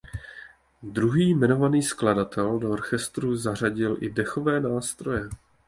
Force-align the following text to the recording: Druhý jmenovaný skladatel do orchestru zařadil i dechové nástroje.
Druhý 0.83 1.29
jmenovaný 1.29 1.83
skladatel 1.83 2.59
do 2.59 2.71
orchestru 2.71 3.35
zařadil 3.37 3.97
i 3.99 4.09
dechové 4.09 4.59
nástroje. 4.59 5.29